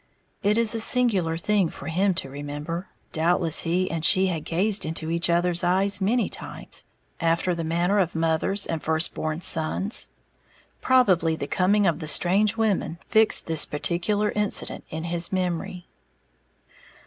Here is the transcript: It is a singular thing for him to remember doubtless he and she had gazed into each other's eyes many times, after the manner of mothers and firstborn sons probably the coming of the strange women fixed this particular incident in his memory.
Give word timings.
It 0.41 0.57
is 0.57 0.73
a 0.73 0.79
singular 0.79 1.37
thing 1.37 1.69
for 1.69 1.85
him 1.85 2.15
to 2.15 2.29
remember 2.31 2.87
doubtless 3.13 3.61
he 3.61 3.91
and 3.91 4.03
she 4.03 4.25
had 4.25 4.45
gazed 4.45 4.83
into 4.83 5.11
each 5.11 5.29
other's 5.29 5.63
eyes 5.63 6.01
many 6.01 6.27
times, 6.27 6.85
after 7.19 7.53
the 7.53 7.63
manner 7.63 7.99
of 7.99 8.15
mothers 8.15 8.65
and 8.65 8.81
firstborn 8.81 9.41
sons 9.41 10.09
probably 10.81 11.35
the 11.35 11.45
coming 11.45 11.85
of 11.85 11.99
the 11.99 12.07
strange 12.07 12.57
women 12.57 12.97
fixed 13.09 13.45
this 13.45 13.63
particular 13.67 14.31
incident 14.31 14.85
in 14.89 15.03
his 15.03 15.31
memory. 15.31 15.85